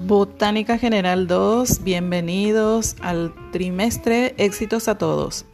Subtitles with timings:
[0.00, 5.44] Botánica General 2, bienvenidos al trimestre, éxitos a todos.